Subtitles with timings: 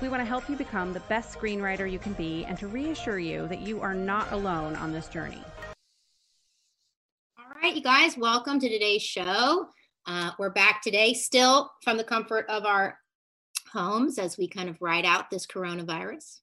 [0.00, 3.18] We want to help you become the best screenwriter you can be and to reassure
[3.18, 5.42] you that you are not alone on this journey.
[7.38, 9.68] All right, you guys, welcome to today's show.
[10.06, 12.98] Uh, we're back today, still from the comfort of our
[13.72, 16.40] homes as we kind of ride out this coronavirus.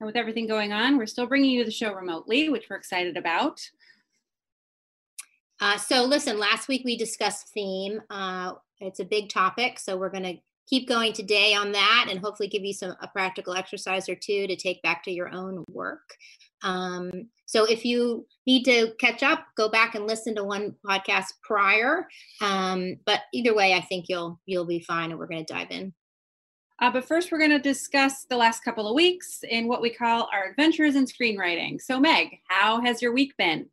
[0.00, 3.16] And with everything going on, we're still bringing you the show remotely, which we're excited
[3.16, 3.60] about.
[5.60, 8.00] Uh, so, listen, last week we discussed theme.
[8.10, 10.36] Uh, it's a big topic, so we're going to
[10.68, 14.46] keep going today on that and hopefully give you some a practical exercise or two
[14.46, 16.14] to take back to your own work.
[16.62, 21.32] Um, so if you need to catch up go back and listen to one podcast
[21.42, 22.06] prior.
[22.40, 25.70] Um, but either way i think you'll you'll be fine and we're going to dive
[25.70, 25.92] in.
[26.80, 29.90] Uh, but first we're going to discuss the last couple of weeks in what we
[29.90, 31.80] call our adventures in screenwriting.
[31.80, 33.68] So meg how has your week been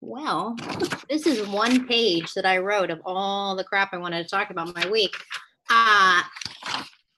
[0.00, 0.56] well,
[1.08, 4.50] this is one page that I wrote of all the crap I wanted to talk
[4.50, 5.14] about my week.
[5.70, 6.22] Uh,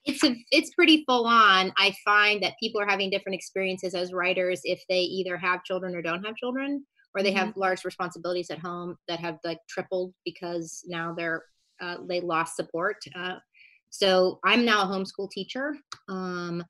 [0.05, 1.73] it's a, it's pretty full on.
[1.77, 5.95] I find that people are having different experiences as writers if they either have children
[5.95, 7.61] or don't have children, or they have mm-hmm.
[7.61, 11.45] large responsibilities at home that have like tripled because now they're
[11.81, 12.97] uh, they lost support.
[13.15, 13.37] Uh,
[13.91, 15.77] so I'm now a homeschool teacher.
[16.09, 16.65] Um,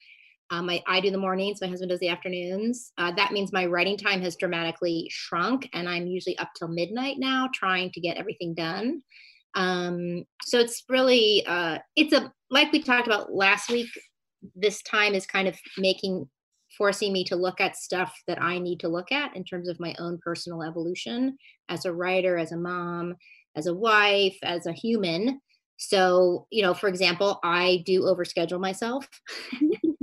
[0.50, 2.92] um, I, I do the mornings, my husband does the afternoons.
[2.96, 7.16] Uh, that means my writing time has dramatically shrunk, and I'm usually up till midnight
[7.18, 9.02] now trying to get everything done.
[9.54, 13.88] Um, so it's really, uh, it's a, like we talked about last week,
[14.54, 16.28] this time is kind of making,
[16.76, 19.80] forcing me to look at stuff that I need to look at in terms of
[19.80, 21.36] my own personal evolution
[21.69, 23.16] as a writer, as a mom,
[23.56, 25.41] as a wife, as a human.
[25.76, 29.08] So, you know, for example, I do overschedule myself.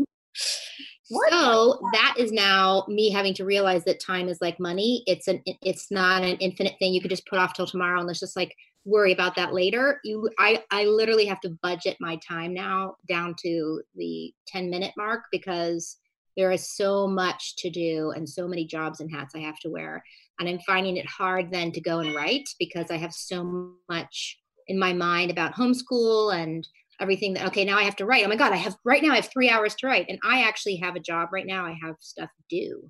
[1.07, 5.03] So that is now me having to realize that time is like money.
[5.06, 8.07] It's an it's not an infinite thing you could just put off till tomorrow and
[8.07, 10.00] let's just like worry about that later.
[10.03, 14.94] You I I literally have to budget my time now down to the 10 minute
[14.97, 15.97] mark because
[16.35, 19.69] there is so much to do and so many jobs and hats I have to
[19.69, 20.03] wear.
[20.40, 24.40] And I'm finding it hard then to go and write because I have so much
[24.67, 26.67] in my mind about homeschool and
[27.00, 28.25] everything that okay now i have to write.
[28.25, 30.44] Oh my god i have right now i have three hours to write and i
[30.44, 32.89] actually have a job right now i have stuff due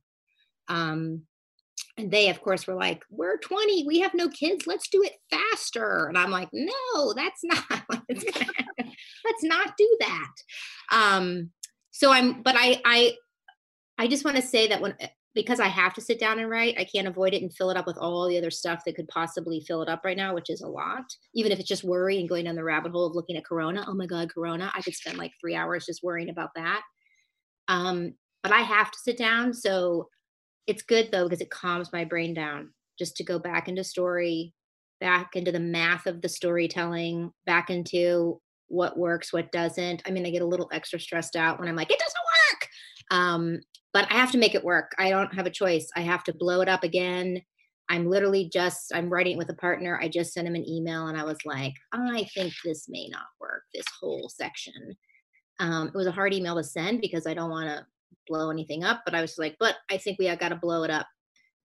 [0.67, 1.21] um
[1.97, 5.13] and they of course were like we're 20 we have no kids let's do it
[5.29, 6.07] faster.
[6.07, 7.63] And i'm like no that's not
[8.09, 10.31] let's not do that.
[10.91, 11.51] Um
[11.91, 13.13] so i'm but i i
[13.97, 14.95] i just want to say that when
[15.35, 17.77] because I have to sit down and write, I can't avoid it and fill it
[17.77, 20.49] up with all the other stuff that could possibly fill it up right now, which
[20.49, 21.03] is a lot.
[21.33, 23.83] Even if it's just worry and going down the rabbit hole of looking at Corona.
[23.85, 24.71] Oh my God, Corona.
[24.73, 26.81] I could spend like three hours just worrying about that.
[27.67, 28.13] Um,
[28.43, 29.53] but I have to sit down.
[29.53, 30.07] So
[30.67, 34.53] it's good though, because it calms my brain down just to go back into story,
[35.01, 40.01] back into the math of the storytelling, back into what works, what doesn't.
[40.07, 42.13] I mean, I get a little extra stressed out when I'm like, it doesn't
[42.53, 42.69] work.
[43.11, 43.59] Um,
[43.95, 44.91] but I have to make it work.
[44.99, 45.89] I don't have a choice.
[45.95, 47.41] I have to blow it up again.
[47.87, 49.97] I'm literally just, I'm writing it with a partner.
[50.01, 53.27] I just sent him an email and I was like, I think this may not
[53.39, 54.73] work, this whole section.
[55.61, 57.85] Um, it was a hard email to send because I don't want to
[58.27, 60.83] blow anything up, but I was like, but I think we have got to blow
[60.83, 61.07] it up.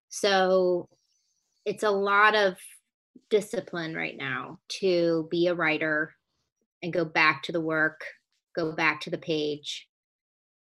[0.10, 0.88] So
[1.66, 2.58] it's a lot of
[3.32, 6.14] discipline right now to be a writer
[6.84, 8.02] and go back to the work,
[8.56, 9.89] go back to the page,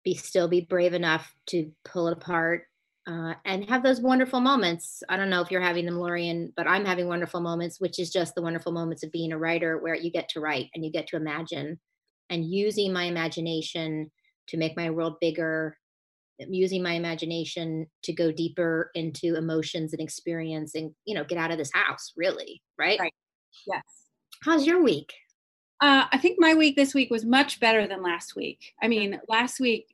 [0.05, 2.65] be still be brave enough to pull it apart
[3.07, 5.03] uh, and have those wonderful moments.
[5.09, 8.11] I don't know if you're having them, Lorien, but I'm having wonderful moments, which is
[8.11, 10.93] just the wonderful moments of being a writer where you get to write and you
[10.93, 11.79] get to imagine
[12.29, 14.11] and using my imagination
[14.49, 15.77] to make my world bigger,
[16.39, 21.51] using my imagination to go deeper into emotions and experience and, you know, get out
[21.51, 23.01] of this house, really, right?
[23.01, 23.15] Right.
[23.67, 23.83] Yes.
[24.43, 25.13] How's your week?
[25.81, 28.75] Uh, I think my week this week was much better than last week.
[28.83, 29.87] I mean, last week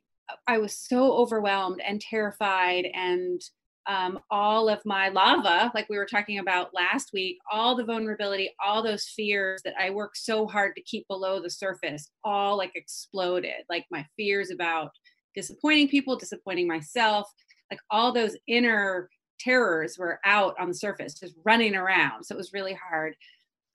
[0.47, 3.41] I was so overwhelmed and terrified, and
[3.87, 8.53] um, all of my lava, like we were talking about last week, all the vulnerability,
[8.63, 12.71] all those fears that I worked so hard to keep below the surface, all like
[12.75, 13.63] exploded.
[13.69, 14.91] Like my fears about
[15.35, 17.31] disappointing people, disappointing myself,
[17.71, 19.09] like all those inner
[19.39, 22.25] terrors were out on the surface, just running around.
[22.25, 23.15] So it was really hard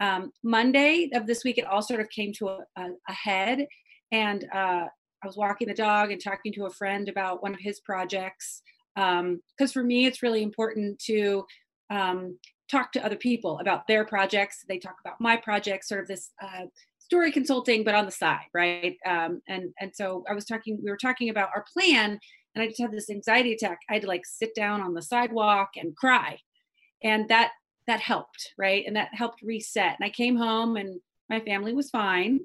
[0.02, 3.66] um, Monday of this week, it all sort of came to a, a, a head.
[4.10, 4.86] And uh,
[5.22, 8.62] I was walking the dog and talking to a friend about one of his projects.
[8.94, 11.46] because um, for me it's really important to
[11.90, 12.38] um,
[12.70, 14.64] talk to other people about their projects.
[14.68, 16.66] They talk about my projects sort of this uh,
[16.98, 18.96] story consulting but on the side right?
[19.06, 22.18] Um, and and so i was talking we were talking about our plan
[22.54, 23.78] and i just had this anxiety attack.
[23.88, 26.38] I had to like sit down on the sidewalk and cry.
[27.02, 27.52] And that
[27.86, 28.84] that helped right?
[28.86, 29.96] And that helped reset.
[29.98, 32.40] And i came home and my family was fine.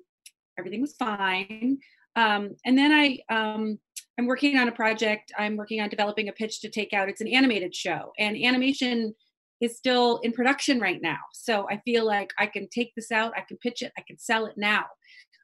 [0.57, 1.79] Everything was fine
[2.17, 3.79] um, and then i um,
[4.19, 5.31] i'm working on a project.
[5.37, 7.07] I'm working on developing a pitch to take out.
[7.07, 9.15] It's an animated show and animation
[9.61, 11.19] is still in production right now.
[11.33, 14.17] So i feel like i can take this out i can pitch it i can
[14.17, 14.85] sell it now.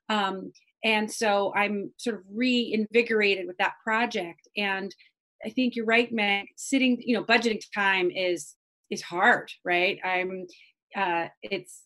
[0.10, 0.52] Um,
[0.84, 4.48] and so i'm sort of reinvigorated with that project.
[4.58, 4.94] And
[5.46, 8.56] i think you're right meg sitting you know budgeting time is
[8.90, 10.00] is hard right?
[10.04, 10.46] I'm
[10.96, 11.84] uh, it's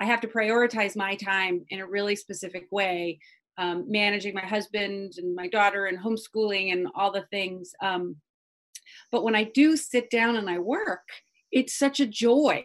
[0.00, 3.18] i have to prioritize my time in a really specific way
[3.58, 8.16] um, managing my husband and my daughter and homeschooling and all the things um,
[9.12, 11.08] but when i do sit down and i work
[11.52, 12.64] it's such a joy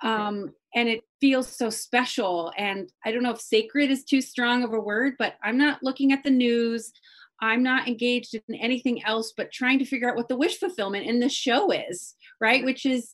[0.00, 4.62] um, and it feels so special and i don't know if sacred is too strong
[4.62, 6.92] of a word but i'm not looking at the news
[7.40, 11.06] i'm not engaged in anything else but trying to figure out what the wish fulfillment
[11.06, 12.64] in the show is right?
[12.64, 13.12] Which is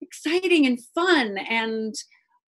[0.00, 1.94] exciting and fun and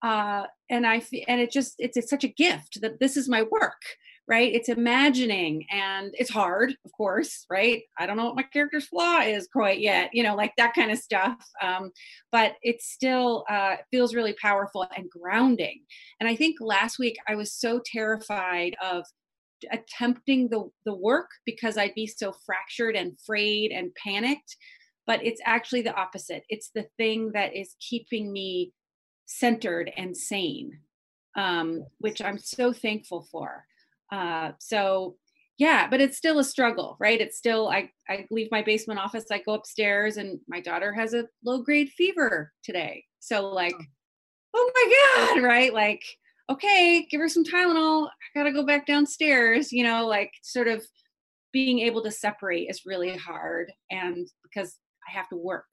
[0.02, 3.44] uh and i and it just it's, it's such a gift that this is my
[3.50, 3.81] work
[4.28, 4.52] right?
[4.52, 7.82] It's imagining and it's hard of course right?
[7.99, 10.90] I don't know what my character's flaw is quite yet you know like that kind
[10.90, 11.90] of stuff um,
[12.32, 15.81] but it still uh, feels really powerful and grounding.
[16.20, 19.05] And i think last week i was so terrified of
[19.70, 24.56] attempting the the work because i'd be so fractured and frayed and panicked
[25.06, 26.43] but it's actually the opposite.
[26.49, 28.73] It's the thing that is keeping me
[29.26, 30.81] centered and sane
[31.37, 33.64] um, which i'm so thankful for
[34.12, 35.17] uh, so
[35.58, 37.20] yeah, but it's still a struggle, right?
[37.20, 41.14] It's still I I leave my basement office, I go upstairs, and my daughter has
[41.14, 43.05] a low grade fever today.
[43.20, 43.85] So like, oh,
[44.55, 45.73] oh my god, right?
[45.73, 46.03] Like,
[46.50, 48.06] okay, give her some Tylenol.
[48.06, 49.73] I gotta go back downstairs.
[49.73, 50.85] You know, like sort of
[51.52, 54.76] being able to separate is really hard, and because
[55.09, 55.67] I have to work.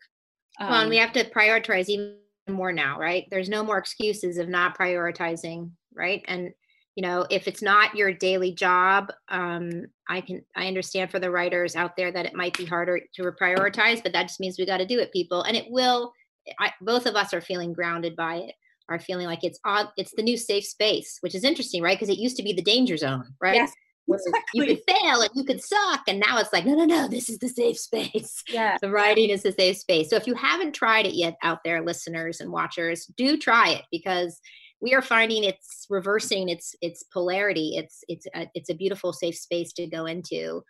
[0.59, 2.17] Um, well, and we um have to prioritize even
[2.49, 3.25] more now, right?
[3.29, 6.23] There's no more excuses of not prioritizing, right?
[6.27, 6.51] And
[6.95, 11.31] you know if it's not your daily job um, i can i understand for the
[11.31, 14.65] writers out there that it might be harder to prioritize but that just means we
[14.65, 16.13] got to do it people and it will
[16.59, 18.55] I, both of us are feeling grounded by it
[18.89, 22.13] are feeling like it's odd it's the new safe space which is interesting right because
[22.13, 23.55] it used to be the danger zone right?
[23.55, 23.71] Yes
[24.09, 24.41] exactly.
[24.53, 27.29] you could fail and you could suck and now it's like no no no this
[27.29, 28.43] is the safe space.
[28.49, 30.09] Yeah the writing is the safe space.
[30.09, 33.83] So if you haven't tried it yet out there listeners and watchers do try it
[33.91, 34.39] because
[34.83, 37.77] we are finding it's reversing its its polarity.
[37.77, 40.61] It's it's a, it's a beautiful safe space to go into.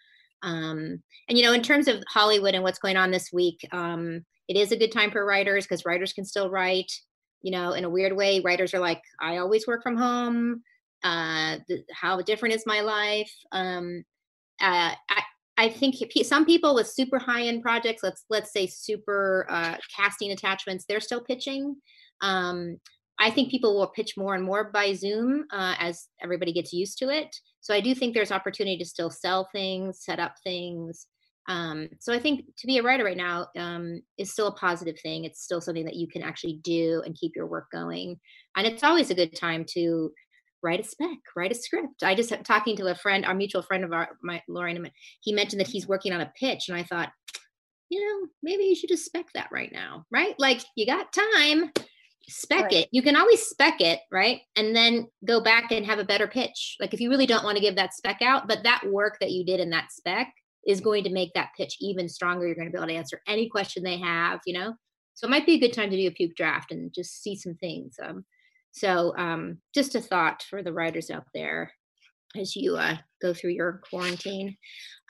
[0.44, 4.25] Um, and you know in terms of hollywood and what's going on this week um,
[4.50, 6.92] it is a good time for writers because writers can still write
[7.42, 8.39] you know in a weird way.
[8.39, 10.62] Writers are like i always work from home.
[11.04, 13.33] Uh, the, how different is my life?
[13.51, 14.06] Um,
[14.62, 15.24] uh, I,
[15.57, 20.31] I think some people with super high end projects, let's let's say super uh, casting
[20.31, 21.75] attachments, they're still pitching.
[22.21, 22.77] Um,
[23.19, 26.98] I think people will pitch more and more by Zoom uh, as everybody gets used
[27.00, 27.36] to it.
[27.62, 31.07] So I do think there's opportunity to still sell things, set up things.
[31.48, 34.95] Um, so I think to be a writer right now um, is still a positive
[35.02, 35.26] thing.
[35.26, 38.19] It's still something that you can actually do and keep your work going.
[38.56, 40.11] And it's always a good time to
[40.64, 42.04] write a spec, write a script.
[42.04, 45.59] I just talking to a friend, our mutual friend of our, my Lauren, he mentioned
[45.59, 47.11] that he's working on a pitch, and I thought,
[47.90, 50.33] you know, maybe you should just spec that right now, right?
[50.40, 51.71] Like you got time
[52.30, 52.73] spec right.
[52.73, 52.89] it.
[52.92, 54.42] You can always spec it right?
[54.56, 56.77] And then go back and have a better pitch.
[56.80, 59.31] Like if you really don't want to give that spec out but that work that
[59.31, 60.33] you did in that spec
[60.65, 62.45] is going to make that pitch even stronger.
[62.45, 64.73] You're going to be able to answer any question they have you know?
[65.15, 67.35] So it might be a good time to do a puke draft and just see
[67.35, 68.25] some things um,
[68.73, 71.71] so um, just a thought for the writers out there
[72.35, 74.57] as you uh, go through your quarantine.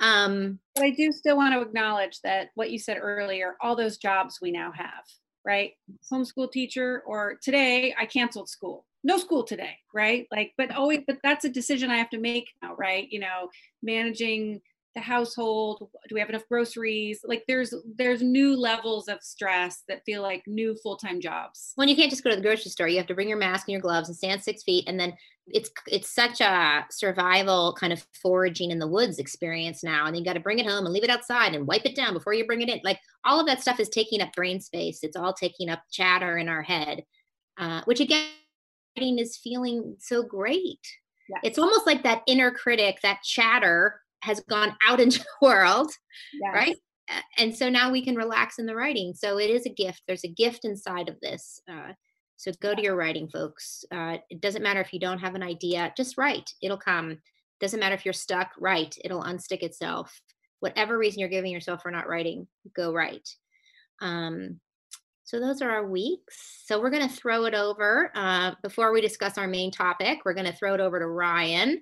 [0.01, 3.97] Um, but i do still want to acknowledge that what you said earlier all those
[3.97, 5.03] jobs we now have
[5.45, 5.73] right?
[6.11, 8.85] Homeschool teacher, or today I canceled school.
[9.03, 10.27] No school today, right?
[10.31, 13.07] Like, but always, but that's a decision I have to make now, right?
[13.11, 13.49] You know,
[13.81, 14.61] managing
[14.95, 17.21] the household do we have enough groceries?
[17.23, 21.73] Like there's there's new levels of stress that feel like new full-time jobs.
[21.75, 22.87] When you can't just go to the grocery store.
[22.87, 25.13] You have to bring your mask and your gloves and stand six feet and then
[25.47, 30.23] it's it's such a survival kind of foraging in the woods experience now and you
[30.23, 32.45] got to bring it home and leave it outside and wipe it down before you
[32.45, 32.79] bring it in.
[32.83, 34.99] Like all of that stuff is taking up brain space.
[35.03, 37.03] It's all taking up chatter in our head
[37.57, 38.27] uh, which again
[38.95, 40.79] is feeling so great.
[41.29, 41.39] Yeah.
[41.41, 45.91] it's almost like that inner critic that chatter has gone out into the world,
[46.33, 46.53] yes.
[46.53, 46.75] right?
[47.37, 49.13] and so now we can relax in the writing.
[49.13, 50.03] So it is a gift.
[50.07, 51.61] There's a gift inside of this.
[51.69, 51.93] Uh,
[52.37, 53.83] so go to your writing, folks.
[53.91, 56.49] Uh, it doesn't matter if you don't have an idea, just write.
[56.61, 57.19] It'll come.
[57.59, 58.97] Doesn't matter if you're stuck, write.
[59.03, 60.19] It'll unstick itself.
[60.59, 63.29] Whatever reason you're giving yourself for not writing, go write.
[64.01, 64.59] Um,
[65.23, 66.63] so those are our weeks.
[66.65, 70.19] So we're going to throw it over uh, before we discuss our main topic.
[70.25, 71.81] We're going to throw it over to Ryan,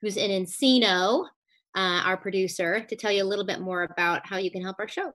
[0.00, 1.26] who's in Encino,
[1.74, 4.76] uh, our producer, to tell you a little bit more about how you can help
[4.78, 5.12] our show.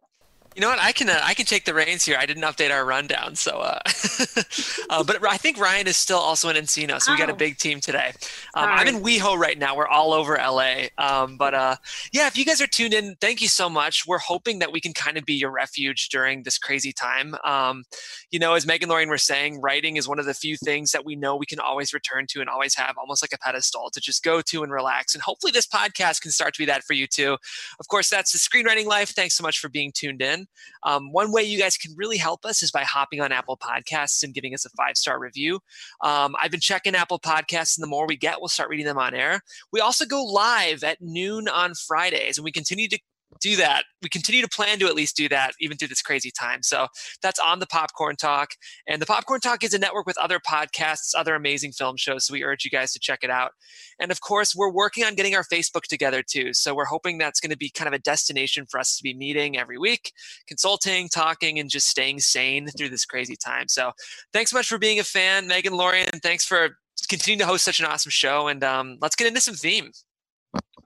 [0.55, 0.79] You know what?
[0.79, 2.15] I can uh, I can take the reins here.
[2.17, 3.79] I didn't update our rundown, so uh,
[4.89, 7.35] uh, but I think Ryan is still also in Encino, so we got a oh.
[7.35, 8.13] big team today.
[8.53, 9.75] Um, I'm in WeHo right now.
[9.75, 11.75] We're all over LA, um, but uh,
[12.13, 14.07] yeah, if you guys are tuned in, thank you so much.
[14.07, 17.35] We're hoping that we can kind of be your refuge during this crazy time.
[17.43, 17.83] Um,
[18.31, 21.03] you know, as Megan Lorien were saying, writing is one of the few things that
[21.03, 23.99] we know we can always return to and always have, almost like a pedestal to
[23.99, 25.15] just go to and relax.
[25.15, 27.35] And hopefully, this podcast can start to be that for you too.
[27.77, 29.09] Of course, that's the screenwriting life.
[29.09, 30.44] Thanks so much for being tuned in.
[30.83, 34.23] Um, one way you guys can really help us is by hopping on Apple Podcasts
[34.23, 35.59] and giving us a five star review.
[36.03, 38.97] Um, I've been checking Apple Podcasts, and the more we get, we'll start reading them
[38.97, 39.41] on air.
[39.71, 42.99] We also go live at noon on Fridays, and we continue to
[43.39, 43.83] do that.
[44.01, 46.63] We continue to plan to at least do that even through this crazy time.
[46.63, 46.87] So
[47.21, 48.51] that's on the Popcorn Talk.
[48.87, 52.25] And the Popcorn Talk is a network with other podcasts, other amazing film shows.
[52.25, 53.51] So we urge you guys to check it out.
[53.99, 56.53] And of course, we're working on getting our Facebook together too.
[56.53, 59.13] So we're hoping that's going to be kind of a destination for us to be
[59.13, 60.11] meeting every week,
[60.47, 63.67] consulting, talking, and just staying sane through this crazy time.
[63.67, 63.91] So
[64.33, 66.19] thanks so much for being a fan, Megan Lorien.
[66.21, 66.77] Thanks for
[67.09, 68.47] continuing to host such an awesome show.
[68.47, 70.04] And um, let's get into some themes.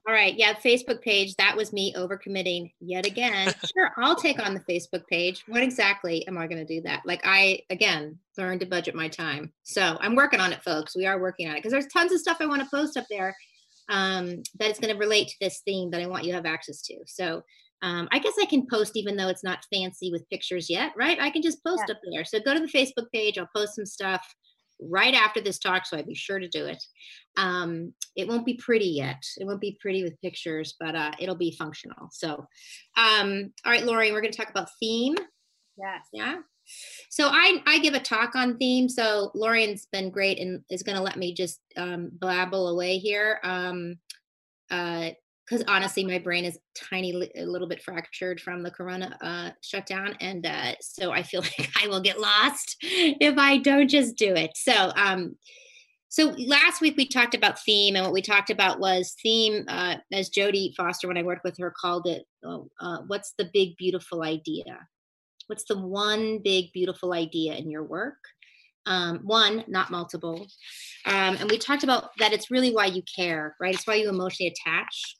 [0.06, 0.36] All right.
[0.36, 0.54] Yeah.
[0.54, 1.34] Facebook page.
[1.36, 3.52] That was me overcommitting yet again.
[3.74, 3.90] sure.
[3.98, 5.44] I'll take on the Facebook page.
[5.46, 7.02] What exactly am I going to do that?
[7.04, 9.52] Like, I, again, learned to budget my time.
[9.62, 10.96] So I'm working on it, folks.
[10.96, 13.04] We are working on it because there's tons of stuff I want to post up
[13.10, 13.36] there
[13.90, 16.46] um, that is going to relate to this theme that I want you to have
[16.46, 16.96] access to.
[17.06, 17.42] So
[17.82, 21.18] um, I guess I can post even though it's not fancy with pictures yet, right?
[21.20, 21.94] I can just post yeah.
[21.94, 22.24] up there.
[22.24, 23.38] So go to the Facebook page.
[23.38, 24.26] I'll post some stuff
[24.82, 26.82] right after this talk, so I'd be sure to do it.
[27.36, 29.22] Um, it won't be pretty yet.
[29.38, 32.08] It won't be pretty with pictures, but uh, it'll be functional.
[32.12, 32.46] So,
[32.96, 35.14] um, all right, Lori, we're going to talk about theme.
[35.76, 36.06] Yes.
[36.12, 36.36] Yeah.
[37.08, 38.88] So I, I give a talk on theme.
[38.88, 43.40] So Lorien's been great and is going to let me just um, blabble away here.
[43.42, 43.96] Um,
[44.70, 45.10] uh,
[45.50, 50.16] because honestly, my brain is tiny, a little bit fractured from the corona uh, shutdown,
[50.20, 54.34] and uh, so I feel like I will get lost if I don't just do
[54.34, 54.52] it.
[54.54, 55.36] So, um,
[56.08, 59.96] so last week we talked about theme, and what we talked about was theme, uh,
[60.12, 62.24] as Jodie Foster, when I worked with her, called it.
[62.44, 64.86] Oh, uh, what's the big beautiful idea?
[65.48, 68.18] What's the one big beautiful idea in your work?
[68.86, 70.46] Um, one, not multiple.
[71.06, 73.74] Um, and we talked about that it's really why you care, right?
[73.74, 75.16] It's why you emotionally attach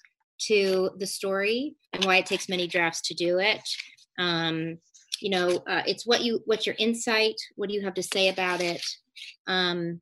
[0.47, 3.61] to the story and why it takes many drafts to do it.
[4.19, 4.79] Um,
[5.21, 7.37] you know, uh, it's what you what's your insight?
[7.57, 8.83] What do you have to say about it?
[9.47, 10.01] Um,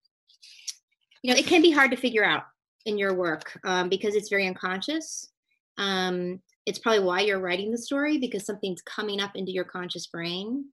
[1.22, 2.44] you know, it can be hard to figure out
[2.86, 5.28] in your work um, because it's very unconscious.
[5.76, 10.06] Um, it's probably why you're writing the story because something's coming up into your conscious
[10.06, 10.66] brain.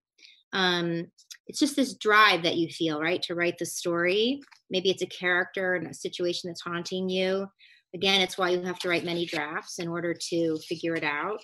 [0.54, 1.08] Um,
[1.48, 4.42] it's just this drive that you feel, right, to write the story.
[4.70, 7.48] Maybe it's a character and a situation that's haunting you.
[7.96, 11.42] Again, it's why you have to write many drafts in order to figure it out.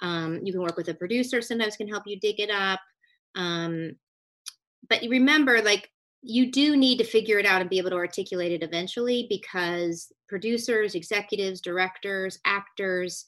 [0.00, 2.80] Um, you can work with a producer, sometimes can help you dig it up.
[3.36, 3.92] Um,
[4.88, 5.88] but remember, like,
[6.20, 10.10] you do need to figure it out and be able to articulate it eventually because
[10.28, 13.26] producers, executives, directors, actors,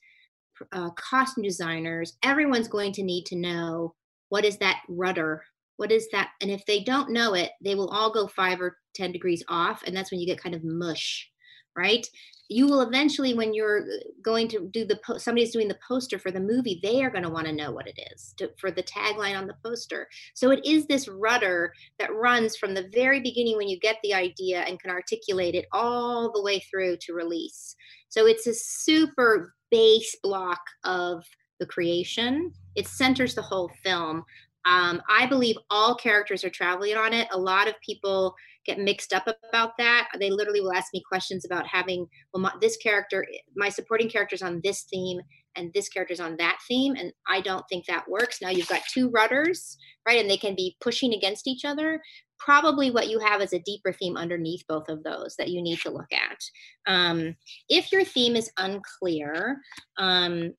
[0.73, 3.95] uh, costume designers, everyone's going to need to know
[4.31, 5.45] what is that rudder?
[5.77, 6.31] What is that?
[6.41, 9.85] And if they don't know it, they will all go five or 10 degrees off.
[9.87, 11.31] And that's when you get kind of mush
[11.77, 12.07] right?
[12.49, 13.87] You will eventually when you're
[14.23, 17.25] going to do the po- somebody's doing the poster for the movie they are going
[17.25, 20.09] to want to know what it is to, for the tagline on the poster.
[20.35, 24.15] So it is this rudder that runs from the very beginning when you get the
[24.15, 27.75] idea and can articulate it all the way through to release.
[28.09, 31.25] So it's a super base block of
[31.59, 32.53] the creation.
[32.77, 34.25] It centers the whole film.
[34.65, 37.29] Um, i believe all characters are traveling on it.
[37.31, 38.35] A lot of people
[38.67, 40.09] get mixed up about that.
[40.19, 44.43] They literally will ask me questions about having, well, my, this character, my supporting characters
[44.43, 45.21] on this theme
[45.57, 46.95] and this character's on that theme.
[46.97, 48.43] And I don't think that works.
[48.43, 50.21] Now you've got two rudders, right?
[50.21, 52.01] And they can be pushing against each other.
[52.39, 55.81] Probably what you have is a deeper theme underneath both of those that you need
[55.81, 56.39] to look at.
[56.87, 57.37] Um,
[57.69, 59.59] if your theme is unclear,
[59.97, 60.53] um,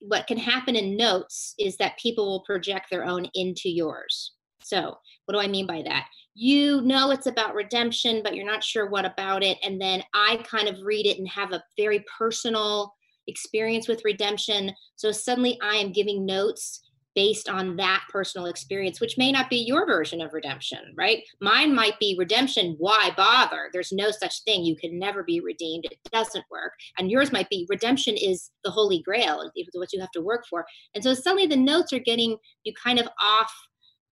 [0.00, 4.32] what can happen in notes is that people will project their own into yours.
[4.66, 6.06] So, what do I mean by that?
[6.38, 9.56] you know it's about redemption, but you're not sure what about it.
[9.64, 12.94] And then I kind of read it and have a very personal
[13.26, 14.72] experience with redemption.
[14.96, 16.82] So suddenly I am giving notes
[17.14, 21.22] based on that personal experience, which may not be your version of redemption, right?
[21.40, 22.76] Mine might be redemption.
[22.78, 23.70] Why bother?
[23.72, 24.66] There's no such thing.
[24.66, 25.86] You can never be redeemed.
[25.86, 26.72] It doesn't work.
[26.98, 30.44] And yours might be redemption is the holy grail, it's what you have to work
[30.50, 30.66] for.
[30.94, 33.50] And so suddenly the notes are getting you kind of off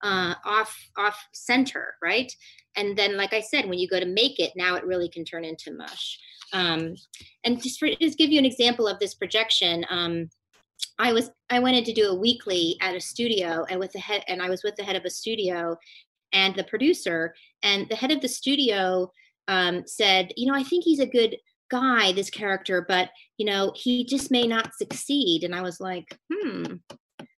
[0.02, 2.32] uh, off off center, right?
[2.76, 5.24] And then, like I said, when you go to make it, now it really can
[5.24, 6.18] turn into mush.
[6.52, 6.94] Um,
[7.44, 10.28] and just for just give you an example of this projection, um,
[10.98, 14.24] I was I wanted to do a weekly at a studio, and with the head,
[14.28, 15.76] and I was with the head of a studio,
[16.32, 19.10] and the producer, and the head of the studio
[19.48, 21.36] um, said, you know, I think he's a good
[21.70, 25.44] guy, this character, but you know, he just may not succeed.
[25.44, 26.74] And I was like, hmm,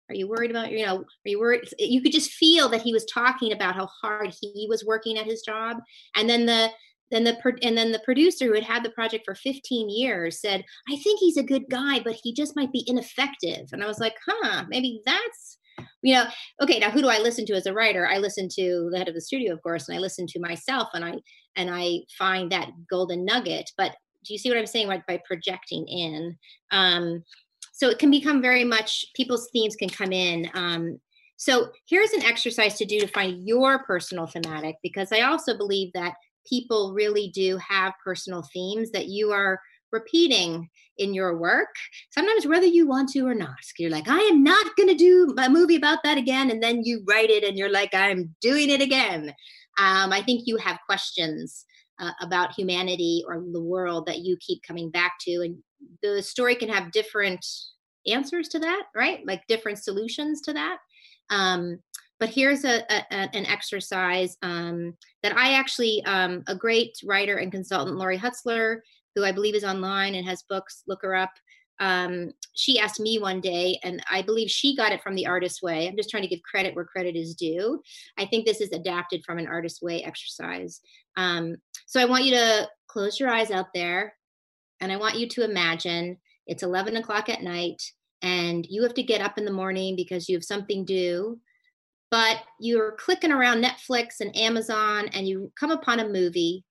[0.08, 1.62] are you worried about, you know, are you worried?
[1.78, 5.26] You could just feel that he was talking about how hard he was working at
[5.26, 5.78] his job.
[6.16, 6.70] And then the,
[7.11, 10.64] then the, and then the producer who had had the project for 15 years said,
[10.90, 13.68] I think he's a good guy, but he just might be ineffective.
[13.73, 15.58] And I was like, huh, maybe that's,
[16.02, 16.25] you know,
[16.62, 18.06] okay, now who do I listen to as a writer?
[18.06, 20.88] I listen to the head of the studio, of course, and I listen to myself
[20.92, 21.14] and I,
[21.56, 23.70] and I find that golden nugget.
[23.76, 23.94] But
[24.25, 24.88] do you see what I'm saying?
[24.88, 26.37] Like by projecting in,
[26.70, 27.23] um,
[27.75, 30.49] so it can become very much people's themes can come in.
[30.54, 31.00] Um,
[31.37, 35.93] so here's an exercise to do to find your personal thematic because i also believe
[35.93, 36.14] that
[36.49, 41.69] people really do have personal themes that you are repeating in your work.
[42.11, 45.35] Sometimes whether you want to or not you're like i am not going to do
[45.38, 48.71] a movie about that again and then you write it and you're like i'm doing
[48.71, 49.35] it again.
[49.78, 51.64] Um, i think you have questions
[52.00, 55.56] uh, about humanity or the world that you keep coming back to and
[56.02, 57.44] the story can have different
[58.06, 59.26] answers to that right?
[59.26, 60.78] Like different solutions to that.
[61.30, 61.78] Um,
[62.20, 67.52] but here's a, a, an exercise um, that i actually um, a great writer and
[67.52, 68.78] consultant Laurie Hutzler
[69.14, 71.30] who i believe is online and has books look her up
[71.81, 75.62] um, she asked me one day, and I believe she got it from the Artist
[75.62, 75.88] Way.
[75.88, 77.83] I'm just trying to give credit where credit is due.
[78.16, 80.80] I think this is adapted from an Artist Way exercise.
[81.17, 81.56] Um,
[81.87, 84.15] so I want you to close your eyes out there,
[84.80, 87.82] and I want you to imagine it's 11 o'clock at night,
[88.23, 91.41] and you have to get up in the morning because you have something due.
[92.10, 96.65] But you're clicking around Netflix and Amazon, and you come upon a movie,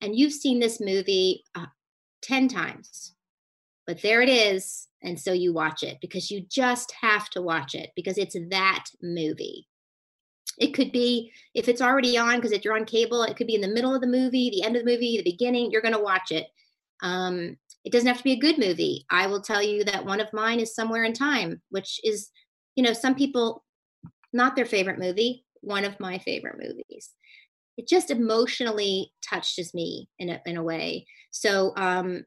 [0.00, 1.66] and you've seen this movie uh,
[2.22, 3.13] 10 times
[3.86, 4.88] but there it is.
[5.02, 8.84] And so you watch it because you just have to watch it because it's that
[9.02, 9.66] movie.
[10.58, 13.56] It could be, if it's already on, because if you're on cable, it could be
[13.56, 15.94] in the middle of the movie, the end of the movie, the beginning, you're going
[15.94, 16.46] to watch it.
[17.02, 19.04] Um, it doesn't have to be a good movie.
[19.10, 22.30] I will tell you that one of mine is Somewhere in Time, which is,
[22.76, 23.64] you know, some people,
[24.32, 27.10] not their favorite movie, one of my favorite movies.
[27.76, 31.06] It just emotionally touches me in a, in a way.
[31.30, 32.24] So um,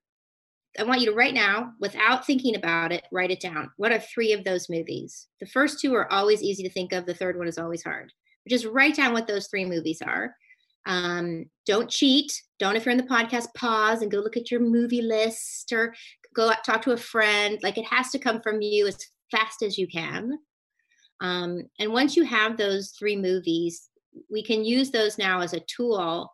[0.77, 3.71] I want you to right now, without thinking about it, write it down.
[3.77, 5.27] What are three of those movies?
[5.39, 7.05] The first two are always easy to think of.
[7.05, 8.11] The third one is always hard.
[8.47, 10.35] Just write down what those three movies are.
[10.85, 12.31] Um, don't cheat.
[12.59, 15.93] Don't, if you're in the podcast, pause and go look at your movie list or
[16.33, 17.59] go out, talk to a friend.
[17.61, 18.97] Like it has to come from you as
[19.31, 20.37] fast as you can.
[21.19, 23.89] Um, and once you have those three movies,
[24.31, 26.31] we can use those now as a tool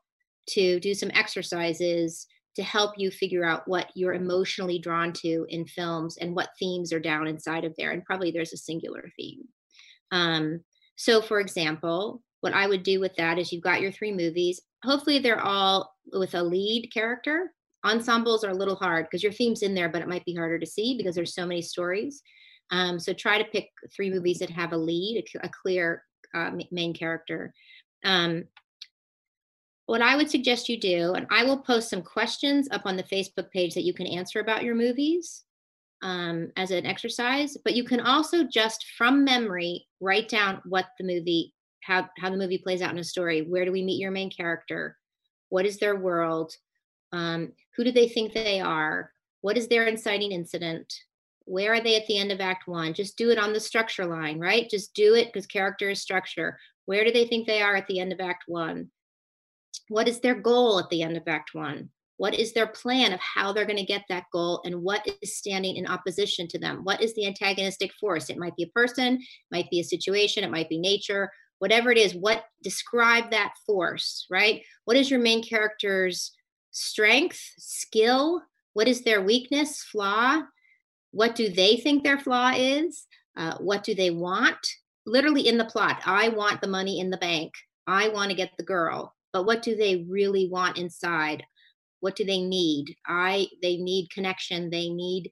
[0.49, 5.65] to do some exercises to help you figure out what you're emotionally drawn to in
[5.65, 7.91] films and what themes are down inside of there.
[7.91, 9.41] And probably there's a singular theme.
[10.11, 10.61] Um,
[10.95, 14.61] so, for example, what I would do with that is you've got your three movies.
[14.83, 17.51] Hopefully, they're all with a lead character.
[17.85, 20.59] Ensembles are a little hard because your theme's in there, but it might be harder
[20.59, 22.21] to see because there's so many stories.
[22.71, 26.03] Um, so, try to pick three movies that have a lead, a, a clear
[26.35, 27.53] uh, main character.
[28.03, 28.43] Um,
[29.85, 33.03] what I would suggest you do, and I will post some questions up on the
[33.03, 35.43] Facebook page that you can answer about your movies
[36.01, 41.05] um, as an exercise, but you can also just from memory write down what the
[41.05, 43.41] movie, how, how the movie plays out in a story.
[43.41, 44.97] Where do we meet your main character?
[45.49, 46.53] What is their world?
[47.11, 49.11] Um, who do they think they are?
[49.41, 50.93] What is their inciting incident?
[51.45, 52.93] Where are they at the end of Act One?
[52.93, 54.69] Just do it on the structure line, right?
[54.69, 56.57] Just do it because character is structure.
[56.85, 58.89] Where do they think they are at the end of Act One?
[59.89, 61.89] What is their goal at the end of Act One?
[62.17, 65.37] What is their plan of how they're going to get that goal and what is
[65.37, 66.83] standing in opposition to them?
[66.83, 68.29] What is the antagonistic force?
[68.29, 69.19] It might be a person,
[69.51, 72.13] might be a situation, it might be nature, whatever it is.
[72.13, 74.61] What describe that force, right?
[74.85, 76.31] What is your main character's
[76.71, 78.41] strength, skill?
[78.73, 80.43] What is their weakness, flaw?
[81.11, 83.05] What do they think their flaw is?
[83.35, 84.57] Uh, what do they want?
[85.05, 87.53] Literally in the plot, I want the money in the bank.
[87.85, 91.43] I want to get the girl but what do they really want inside
[91.99, 95.31] what do they need i they need connection they need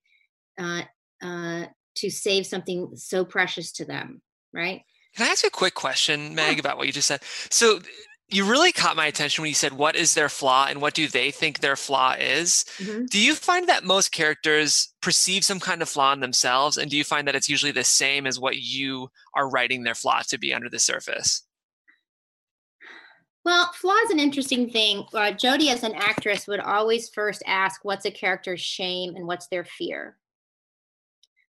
[0.60, 0.82] uh,
[1.22, 4.22] uh, to save something so precious to them,
[4.54, 4.82] right?
[5.16, 7.22] Can I ask a quick question, Meg, about what you just said?
[7.50, 7.80] So
[8.30, 11.08] you really caught my attention when you said what is their flaw and what do
[11.08, 13.04] they think their flaw is mm-hmm.
[13.08, 16.96] do you find that most characters perceive some kind of flaw in themselves and do
[16.96, 20.38] you find that it's usually the same as what you are writing their flaw to
[20.38, 21.44] be under the surface
[23.46, 25.06] well, flaw is an interesting thing.
[25.14, 29.48] Uh, Jodie, as an actress, would always first ask, "What's a character's shame and what's
[29.48, 30.18] their fear?"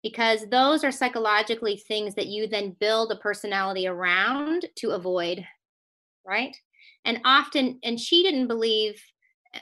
[0.01, 5.45] Because those are psychologically things that you then build a personality around to avoid
[6.25, 6.55] right
[7.05, 9.01] and often and she didn't believe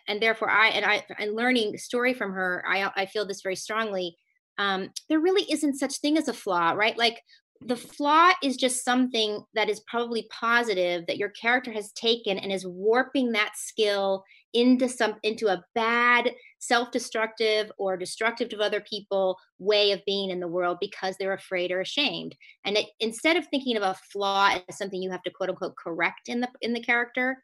[0.07, 3.55] and therefore i and i and learning story from her i i feel this very
[3.55, 4.15] strongly
[4.57, 7.21] um there really isn't such thing as a flaw right like
[7.63, 12.51] the flaw is just something that is probably positive that your character has taken and
[12.51, 19.37] is warping that skill into some into a bad self-destructive or destructive to other people
[19.59, 23.47] way of being in the world because they're afraid or ashamed and it, instead of
[23.47, 26.73] thinking of a flaw as something you have to quote unquote correct in the in
[26.73, 27.37] the character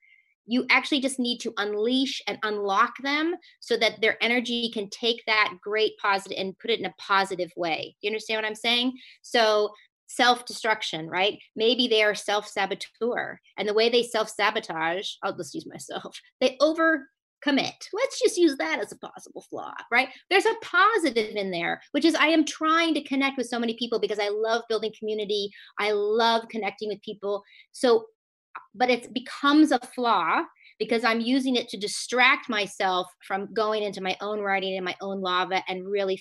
[0.47, 5.21] you actually just need to unleash and unlock them so that their energy can take
[5.27, 7.95] that great positive and put it in a positive way.
[8.01, 8.93] You understand what I'm saying?
[9.21, 9.71] So
[10.08, 11.39] self destruction, right?
[11.56, 13.39] Maybe they are self saboteur.
[13.58, 17.08] And the way they self sabotage, I'll just use myself, they over
[17.43, 17.88] commit.
[17.93, 20.10] Let's just use that as a possible flaw, right?
[20.30, 23.76] There's a positive in there, which is I am trying to connect with so many
[23.78, 25.52] people because I love building community.
[25.80, 27.43] I love connecting with people.
[27.74, 28.06] So,
[28.74, 30.41] but it becomes a flaw
[30.80, 34.96] because I'm using it to distract myself from going into my own writing and my
[35.02, 36.15] own lava and really.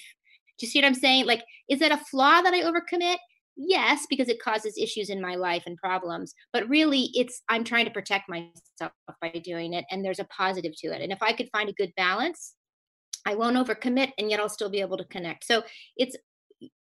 [0.58, 1.26] Do you see what I'm saying?
[1.26, 3.16] Like, is that a flaw that I overcommit?
[3.56, 7.84] Yes because it causes issues in my life and problems but really it's i'm trying
[7.84, 8.92] to protect myself
[9.22, 11.74] by doing it and there's a positive to it and if i could find a
[11.74, 12.54] good balance
[13.26, 15.44] i won't overcommit and yet i'll still be able to connect.
[15.44, 15.62] So
[15.96, 16.16] it's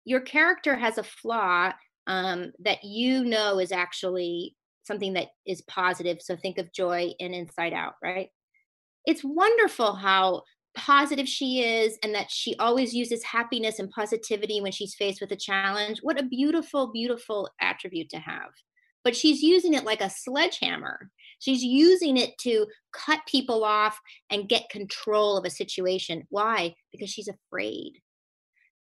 [0.04, 1.72] your character has a flaw
[2.06, 7.34] um, that you know is actually something that is positive so think of joy and
[7.34, 8.28] inside out right?
[9.04, 10.42] It's wonderful how
[10.74, 15.32] positive she is and that she always uses happiness and positivity when she's faced with
[15.32, 16.00] a challenge.
[16.02, 18.50] What a beautiful, beautiful attribute to have.
[19.04, 21.10] But she's using it like a sledgehammer.
[21.40, 23.98] She's using it to cut people off
[24.30, 26.24] and get control of a situation.
[26.30, 26.74] Why?
[26.92, 27.94] Because she's afraid.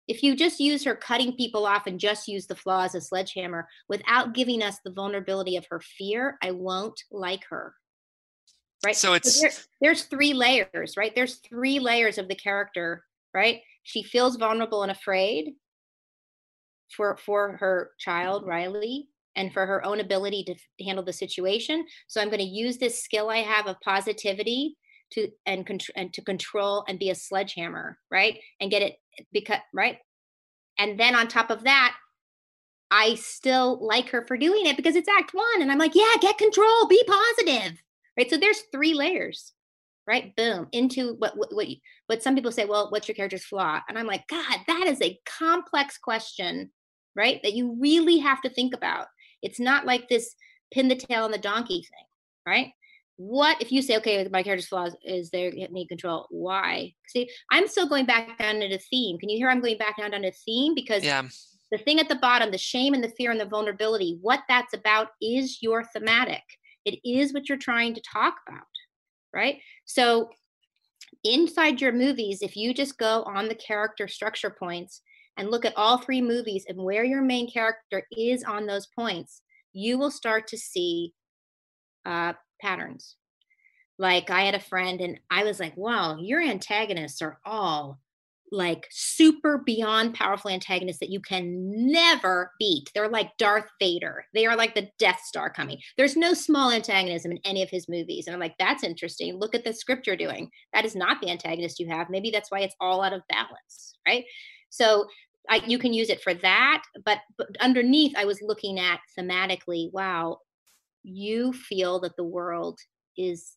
[0.06, 3.00] If you just use her cutting people off and just use the flaw as a
[3.00, 7.74] sledgehammer without giving us the vulnerability of her fear, I won't like her
[8.84, 8.96] right?
[8.96, 11.14] So it's so there, there's three layers right?
[11.14, 13.60] There's three layers of the character right?
[13.82, 15.54] She feels vulnerable and afraid
[16.96, 21.84] for for her child riley and for her own ability to handle the situation.
[22.06, 24.76] So i'm going to use this skill i have of positivity
[25.12, 28.38] to and, and to control and be a sledgehammer right?
[28.60, 28.96] And get it
[29.32, 29.98] because right?
[30.78, 31.96] And then on top of that
[32.90, 36.14] i still like her for doing it because it's act one and i'm like yeah
[36.20, 37.82] get control be positive
[38.16, 38.28] right?
[38.28, 39.52] So there's three layers,
[40.06, 40.34] right?
[40.36, 41.66] Boom, into what what what,
[42.06, 42.64] what some people say.
[42.64, 43.80] Well, what's your character's flaw?
[43.88, 46.70] And I'm like, God, that is a complex question,
[47.16, 47.40] right?
[47.42, 49.06] That you really have to think about.
[49.42, 50.34] It's not like this
[50.72, 52.06] pin the tail on the donkey thing,
[52.46, 52.72] right?
[53.16, 56.26] What if you say, okay, my character's flaw is they need control?
[56.30, 56.94] Why?
[57.06, 59.18] See, I'm still going back down to the theme.
[59.18, 60.74] Can you hear I'm going back down, down to theme?
[60.74, 61.22] Because yeah
[61.74, 64.74] the thing at the bottom, the shame and the fear and the vulnerability, what that's
[64.74, 66.42] about is your thematic.
[66.84, 68.62] It is what you're trying to talk about,
[69.32, 69.58] right?
[69.84, 70.30] So
[71.22, 75.02] inside your movies, if you just go on the character structure points
[75.36, 79.42] and look at all three movies and where your main character is on those points,
[79.72, 81.12] you will start to see
[82.06, 83.16] uh, patterns.
[83.98, 88.00] Like I had a friend, and I was like, wow, your antagonists are all
[88.52, 92.90] like super beyond powerful antagonists that you can never beat.
[92.94, 94.24] They're like Darth Vader.
[94.34, 95.78] They are like the Death Star coming.
[95.96, 98.26] There's no small antagonism in any of his movies.
[98.26, 99.38] And I'm like, that's interesting.
[99.38, 100.50] Look at the script you're doing.
[100.72, 102.10] That is not the antagonist you have.
[102.10, 104.24] Maybe that's why it's all out of balance, right?
[104.70, 105.06] So
[105.50, 106.82] I, you can use it for that.
[107.04, 110.38] But, but underneath, I was looking at thematically, wow,
[111.02, 112.78] you feel that the world
[113.16, 113.56] is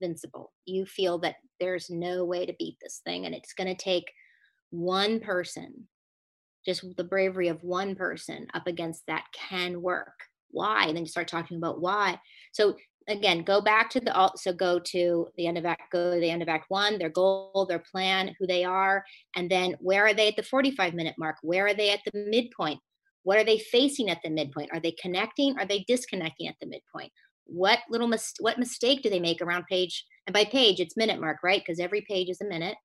[0.00, 0.52] invincible.
[0.64, 4.10] You feel that there's no way to beat this thing and it's going to take
[4.70, 5.88] one person
[6.64, 10.14] just the bravery of one person up against that can work.
[10.50, 10.86] Why?
[10.86, 12.18] And then you start talking about why.
[12.52, 12.76] So
[13.08, 16.28] again go back to the so go to the end of act go to the
[16.28, 19.04] end of act one their goal their plan who they are
[19.36, 21.36] and then where are they at the 45 minute mark?
[21.42, 22.80] Where are they at the midpoint?
[23.22, 24.70] What are they facing at the midpoint?
[24.72, 25.56] Are they connecting?
[25.58, 27.12] Are they disconnecting at the midpoint
[27.46, 31.20] what little mis- what mistake do they make around page and by page it's minute
[31.20, 32.76] mark right because every page is a minute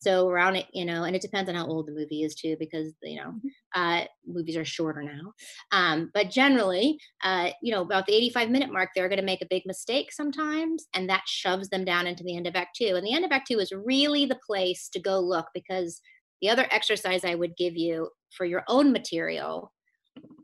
[0.00, 2.56] So around it, you know, and it depends on how old the movie is too,
[2.58, 3.54] because you know, Mhm.
[3.74, 5.32] uh, movies are shorter now.
[5.72, 9.40] Um, but generally, uh, you know, about the 85 minute mark, they're going to make
[9.42, 12.94] a big mistake sometimes, and that shoves them down into the end of Act Two.
[12.96, 16.00] And the end of Act Two is really the place to go look because
[16.42, 19.72] the other exercise I would give you for your own material,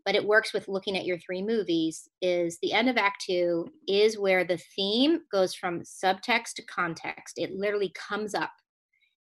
[0.05, 3.71] but it works with looking at your three movies, is the end of Act Two
[3.87, 7.39] is where the theme goes from subtext to context.
[7.39, 8.51] It literally comes up.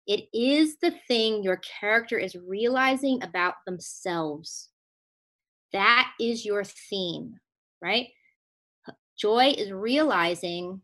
[0.08, 4.70] It is the thing your character is realizing about themselves.
[5.72, 7.36] That is your theme,
[7.82, 8.08] right?
[9.18, 10.82] Joy is realizing,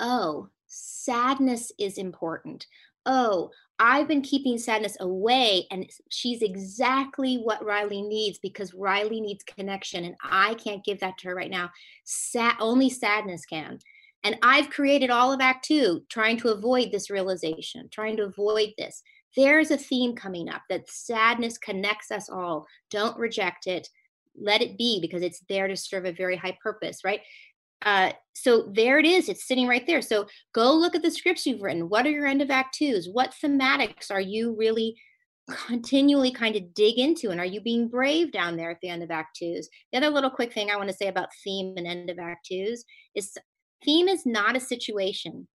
[0.00, 2.66] oh, sadness is important.
[3.06, 9.42] Oh, I've been keeping sadness away, and she's exactly what Riley needs because Riley needs
[9.42, 11.70] connection, and I can't give that to her right now.
[12.04, 13.78] Sad, only sadness can.
[14.22, 18.70] And I've created all of Act Two trying to avoid this realization, trying to avoid
[18.78, 19.02] this.
[19.36, 22.66] There's a theme coming up that sadness connects us all.
[22.90, 23.88] Don't reject it.
[24.40, 27.20] Let it be because it's there to serve a very high purpose, right?
[27.82, 29.28] Uh, so there it is.
[29.28, 30.02] It's sitting right there.
[30.02, 31.88] So go look at the scripts you've written.
[31.88, 33.08] What are your end of act twos?
[33.08, 34.96] What thematics are you really
[35.66, 37.30] continually kind of dig into?
[37.30, 39.68] And are you being brave down there at the end of act twos?
[39.92, 42.46] The other little quick thing I want to say about theme and end of act
[42.46, 42.84] twos
[43.14, 43.36] is
[43.84, 45.46] theme is not a situation.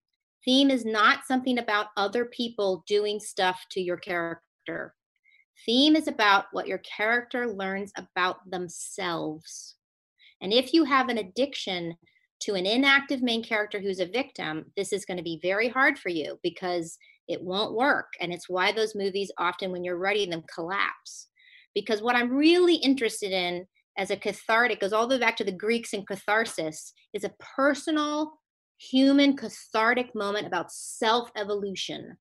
[0.45, 4.95] Theme is not something about other people doing stuff to your character.
[5.65, 9.75] Theme is about what your character learns about themselves.
[10.41, 11.95] And if you have an addiction
[12.41, 15.99] to an inactive main character who's a victim, this is going to be very hard
[15.99, 16.97] for you because
[17.27, 18.13] it won't work.
[18.19, 21.27] And it's why those movies often, when you're writing them, collapse.
[21.75, 23.65] Because what I'm really interested in
[23.97, 27.33] as a cathartic goes all the way back to the Greeks and catharsis is a
[27.55, 28.39] personal
[28.77, 32.17] human cathartic moment about self evolution,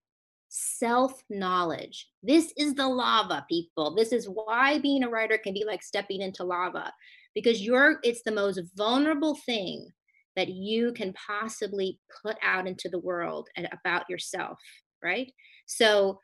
[0.48, 2.08] self knowledge.
[2.22, 3.94] This is the lava, people.
[3.94, 6.92] This is why being a writer can be like stepping into lava
[7.38, 9.88] because you're it's the most vulnerable thing
[10.36, 14.58] that you can possibly put out into the world and about yourself,
[15.02, 15.32] right?
[15.66, 16.20] So,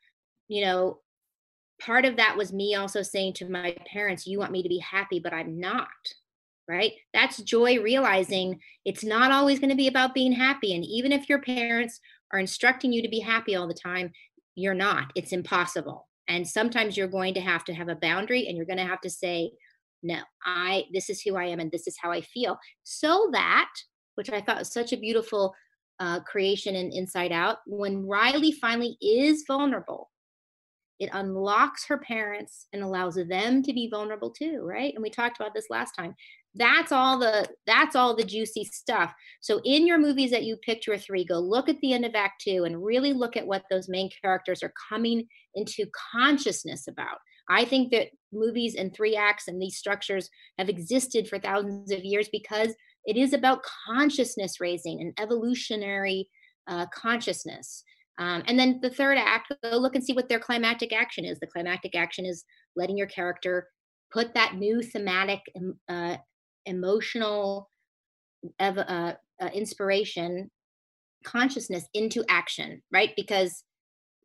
[0.48, 0.98] you know,
[1.80, 4.78] part of that was me also saying to my parents, you want me to be
[4.78, 5.88] happy, but I'm not
[6.68, 6.92] right?
[7.12, 10.74] That's joy realizing it's not always going to be about being happy.
[10.74, 12.00] And even if your parents
[12.32, 14.10] are instructing you to be happy all the time,
[14.54, 15.12] you're not.
[15.14, 16.08] It's impossible.
[16.28, 19.00] And sometimes you're going to have to have a boundary and you're going to have
[19.02, 19.50] to say,
[20.04, 22.58] no, I, this is who I am and this is how I feel.
[22.84, 23.70] So that,
[24.14, 25.54] which I thought was such a beautiful
[25.98, 30.10] uh, creation in Inside Out, when Riley finally is vulnerable,
[31.00, 34.94] it unlocks her parents and allows them to be vulnerable too, right?
[34.94, 36.14] And we talked about this last time
[36.54, 40.86] that's all the that's all the juicy stuff so in your movies that you picked
[40.86, 43.64] your three go look at the end of act two and really look at what
[43.70, 49.48] those main characters are coming into consciousness about i think that movies and three acts
[49.48, 50.28] and these structures
[50.58, 56.28] have existed for thousands of years because it is about consciousness raising and evolutionary
[56.66, 57.84] uh, consciousness.
[58.18, 61.38] Um, and then the third act go look and see what their climactic action is.
[61.38, 62.44] The climactic action is
[62.76, 63.68] letting your character
[64.12, 65.40] put that new thematic
[65.88, 66.16] uh,
[66.64, 67.70] emotional
[68.60, 69.12] uh, uh,
[69.52, 70.50] inspiration
[71.24, 73.10] consciousness into action right?
[73.16, 73.64] Because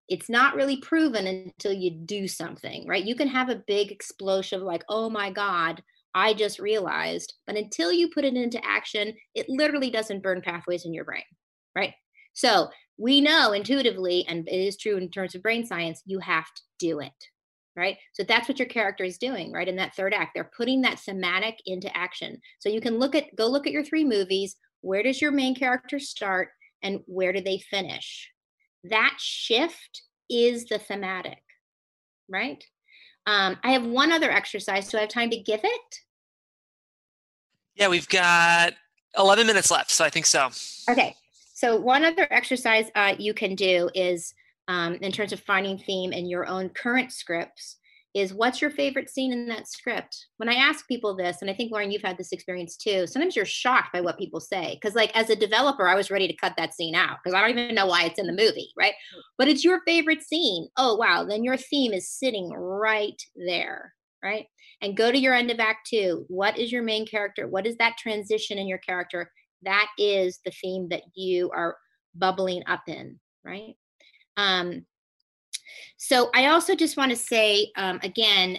[0.09, 4.59] it's not really proven until you do something right you can have a big explosion
[4.59, 5.81] of like oh my god
[6.13, 10.85] i just realized but until you put it into action it literally doesn't burn pathways
[10.85, 11.23] in your brain
[11.75, 11.93] right
[12.33, 12.67] so
[12.97, 16.61] we know intuitively and it is true in terms of brain science you have to
[16.79, 17.13] do it
[17.79, 17.97] right?
[18.11, 19.67] So that's what your character is doing, right?
[19.67, 22.41] In that third act, they're putting that thematic into action.
[22.59, 24.57] So you can look at go look at your three movies.
[24.81, 26.49] Where does your main character start
[26.83, 28.29] and where do they finish?
[28.83, 31.41] That shift is the thematic,
[32.29, 32.63] right?
[33.25, 34.89] Um, I have one other exercise.
[34.89, 35.95] Do I have time to give it?
[37.75, 38.73] Yeah, we've got
[39.17, 40.49] 11 minutes left, so I think so.
[40.89, 41.15] Okay.
[41.53, 44.33] So one other exercise uh, you can do is
[44.67, 47.77] um, in terms of finding theme in your own current scripts
[48.19, 50.27] is what's your favorite scene in that script?
[50.37, 53.35] When I ask people this, and I think Lorien, you've had this experience too, sometimes
[53.35, 54.77] you're shocked by what people say.
[54.79, 57.41] Because, like, as a developer, I was ready to cut that scene out because I
[57.41, 58.93] don't even know why it's in the movie, right?
[59.37, 60.67] But it's your favorite scene.
[60.77, 61.23] Oh, wow.
[61.23, 64.45] Then your theme is sitting right there, right?
[64.81, 66.25] And go to your end of act two.
[66.27, 67.47] What is your main character?
[67.47, 69.31] What is that transition in your character?
[69.63, 71.75] That is the theme that you are
[72.15, 73.75] bubbling up in, right?
[74.37, 74.85] Um,
[75.97, 78.57] so I also just want to say um, again,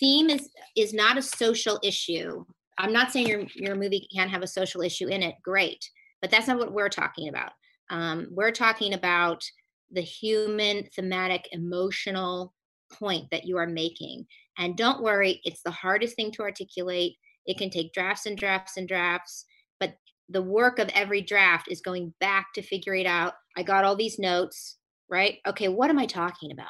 [0.00, 2.44] theme is is not a social issue.
[2.78, 5.34] I'm not saying your your movie can't have a social issue in it.
[5.42, 5.84] Great,
[6.20, 7.52] but that's not what we're talking about.
[7.90, 9.42] Um, we're talking about
[9.90, 12.54] the human thematic emotional
[12.92, 14.26] point that you are making
[14.58, 17.14] and don't worry it's the hardest thing to articulate
[17.46, 19.44] it can take drafts and drafts and drafts
[19.78, 19.94] but
[20.30, 23.96] the work of every draft is going back to figure it out i got all
[23.96, 24.78] these notes
[25.10, 26.66] right okay what am i talking about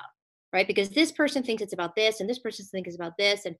[0.52, 3.44] right because this person thinks it's about this and this person thinks it's about this
[3.44, 3.56] and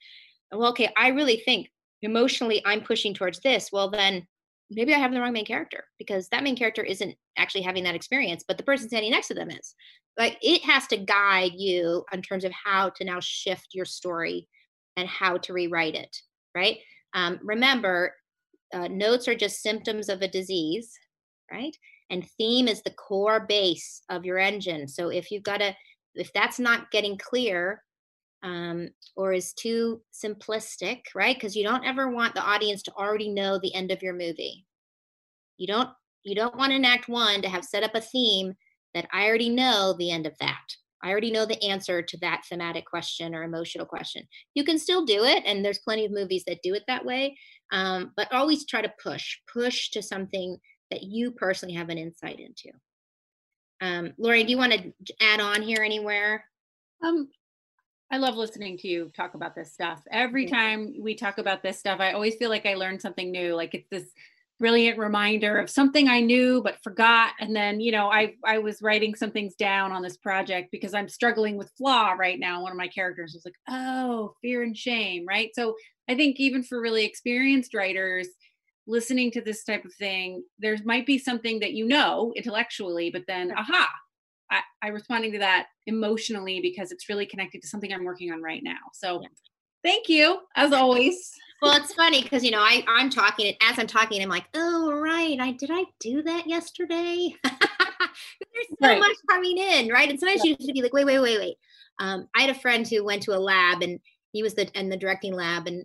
[0.52, 1.68] well okay i really think
[2.02, 4.26] emotionally i'm pushing towards this well then
[4.70, 7.94] maybe I have the wrong main character because that main character isn't actually having that
[7.94, 9.74] experience, but the person standing next to them is.
[10.18, 14.48] Like it has to guide you in terms of how to now shift your story
[14.96, 16.14] and how to rewrite it,
[16.54, 16.78] right?
[17.14, 18.14] Um, remember,
[18.74, 20.92] uh, notes are just symptoms of a disease,
[21.50, 21.74] right?
[22.10, 24.88] And theme is the core base of your engine.
[24.88, 25.76] So if you've got a
[26.14, 27.82] if that's not getting clear,
[28.42, 31.36] um, or is too simplistic, right?
[31.36, 34.64] Because you don't ever want the audience to already know the end of your movie.
[35.56, 35.90] You don't
[36.24, 38.54] you don't want in act one to have set up a theme
[38.94, 40.62] that I already know the end of that.
[41.02, 44.26] I already know the answer to that thematic question or emotional question.
[44.54, 47.36] You can still do it, and there's plenty of movies that do it that way.
[47.70, 50.58] Um, but always try to push, push to something
[50.90, 52.70] that you personally have an insight into.
[53.80, 56.44] Um, Lori, do you want to add on here anywhere?
[57.04, 57.28] Um,
[58.10, 60.02] I love listening to you talk about this stuff.
[60.10, 63.54] Every time we talk about this stuff, I always feel like I learned something new.
[63.54, 64.10] Like it's this
[64.58, 67.32] brilliant reminder of something I knew but forgot.
[67.38, 70.94] And then, you know, I I was writing some things down on this project because
[70.94, 72.62] I'm struggling with flaw right now.
[72.62, 75.50] One of my characters was like, oh, fear and shame, right?
[75.54, 75.76] So
[76.08, 78.28] I think even for really experienced writers,
[78.88, 83.22] listening to this type of thing, there might be something that you know intellectually, but
[83.28, 83.88] then aha,
[84.50, 88.42] I, I'm responding to that emotionally because it's really connected to something I'm working on
[88.42, 88.78] right now.
[88.94, 89.28] So yeah.
[89.84, 91.32] thank you as always.
[91.62, 94.92] well, it's funny because you know I I'm talking as I'm talking, I'm like, oh
[94.92, 97.34] right, I did I do that yesterday?
[97.44, 98.98] There's so right.
[98.98, 100.08] much coming in, right?
[100.08, 100.56] And sometimes yeah.
[100.58, 101.56] you to be like, wait, wait, wait, wait.
[102.00, 104.00] Um, I had a friend who went to a lab and
[104.32, 105.84] he was the in the directing lab and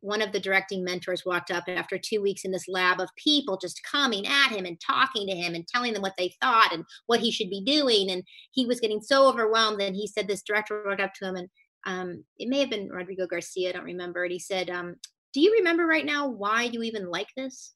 [0.00, 3.58] one of the directing mentors walked up after two weeks in this lab of people
[3.58, 6.84] just coming at him and talking to him and telling them what they thought and
[7.06, 8.10] what he should be doing.
[8.10, 9.80] And he was getting so overwhelmed.
[9.80, 11.48] And he said, This director walked up to him, and
[11.86, 14.24] um, it may have been Rodrigo Garcia, I don't remember.
[14.24, 14.96] And he said, um,
[15.32, 17.74] Do you remember right now why you even like this?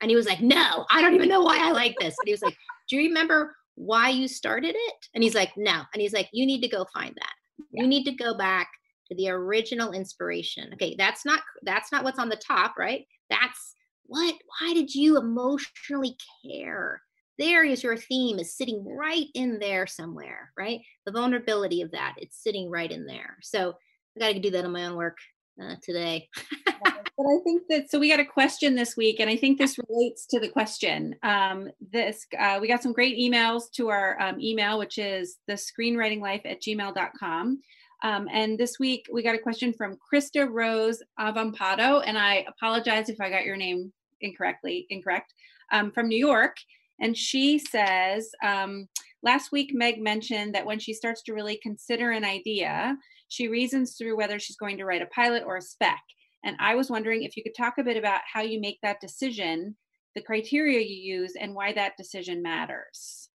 [0.00, 2.14] And he was like, No, I don't even know why I like this.
[2.20, 2.56] And he was like,
[2.88, 4.94] Do you remember why you started it?
[5.14, 5.82] And he's like, No.
[5.92, 7.34] And he's like, You need to go find that.
[7.72, 7.82] Yeah.
[7.82, 8.68] You need to go back
[9.14, 10.70] the original inspiration.
[10.74, 13.06] Okay, that's not that's not what's on the top, right?
[13.30, 13.74] That's
[14.06, 17.00] what why did you emotionally care?
[17.38, 20.80] There is your theme is sitting right in there somewhere, right?
[21.06, 23.38] The vulnerability of that, it's sitting right in there.
[23.42, 23.74] So
[24.16, 25.16] I got to do that on my own work
[25.60, 26.28] uh, today.
[26.66, 29.78] but I think that so we got a question this week, and I think this
[29.88, 31.16] relates to the question.
[31.22, 35.54] Um, this uh, we got some great emails to our um, email, which is the
[35.54, 37.60] screenwritinglife at gmail.com.
[38.02, 43.08] Um, and this week we got a question from Krista Rose Avampado, and I apologize
[43.08, 45.32] if I got your name incorrectly, incorrect,
[45.72, 46.56] um, from New York.
[47.00, 48.88] And she says, um,
[49.22, 52.96] last week Meg mentioned that when she starts to really consider an idea,
[53.28, 56.00] she reasons through whether she's going to write a pilot or a spec.
[56.44, 59.00] And I was wondering if you could talk a bit about how you make that
[59.00, 59.76] decision,
[60.16, 63.28] the criteria you use, and why that decision matters.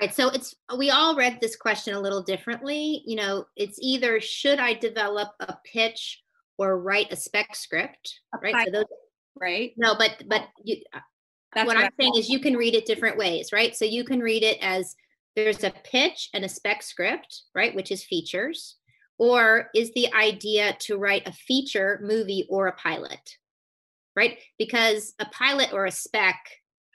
[0.00, 0.14] Right.
[0.14, 3.02] So it's we all read this question a little differently.
[3.04, 6.22] You know, it's either should I develop a pitch
[6.56, 8.66] or write a spec script, a right?
[8.66, 8.84] So those,
[9.38, 9.72] right.
[9.76, 11.00] No, but but you, uh,
[11.54, 13.76] That's what I'm saying is you can read it different ways, right?
[13.76, 14.96] So you can read it as
[15.36, 18.76] there's a pitch and a spec script, right, which is features,
[19.18, 23.36] or is the idea to write a feature movie or a pilot,
[24.16, 24.38] right?
[24.58, 26.36] Because a pilot or a spec,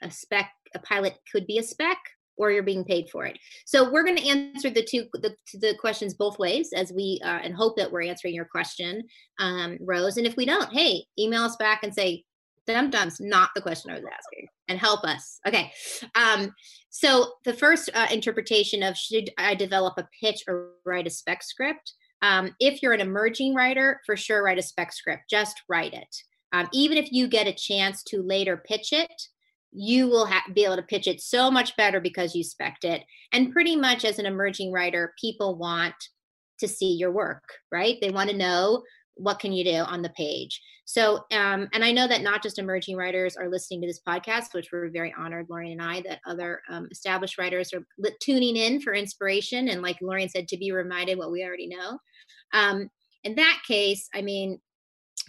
[0.02, 1.98] a spec, a pilot could be a spec
[2.36, 3.38] or you're being paid for it.
[3.64, 7.40] So we're going to answer the two the, the questions both ways as we uh,
[7.42, 9.02] and hope that we're answering your question,
[9.38, 10.16] um, Rose.
[10.16, 12.24] And if we don't, hey, email us back and say,
[12.66, 15.40] dum dums, not the question I was asking, and help us.
[15.46, 15.72] Okay.
[16.14, 16.52] Um,
[16.90, 21.42] so the first uh, interpretation of should I develop a pitch or write a spec
[21.42, 21.92] script?
[22.22, 25.24] Um, if you're an emerging writer, for sure, write a spec script.
[25.30, 26.16] Just write it.
[26.52, 29.12] Um, even if you get a chance to later pitch it,
[29.78, 33.04] you will ha- be able to pitch it so much better because you spec it.
[33.32, 35.94] And pretty much as an emerging writer, people want
[36.60, 37.98] to see your work, right?
[38.00, 38.82] They want to know
[39.16, 40.62] what can you do on the page.
[40.86, 44.54] So, um, and I know that not just emerging writers are listening to this podcast,
[44.54, 48.56] which we're very honored, Lorien and I, that other um, established writers are li- tuning
[48.56, 51.98] in for inspiration and, like Lorien said, to be reminded what we already know.
[52.54, 52.88] Um,
[53.24, 54.60] in that case, I mean,